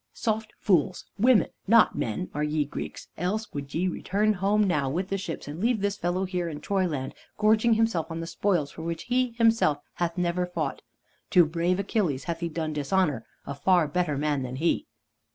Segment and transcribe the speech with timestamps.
[0.13, 5.09] Soft fools, women, not men, are ye Greeks, else would ye return home now with
[5.09, 8.81] the ships, and leave this fellow here in Troyland gorging himself on the spoils for
[8.81, 10.81] which he himself hath never fought.
[11.29, 14.87] To brave Achilles hath he done dishonor, a far better man than he!"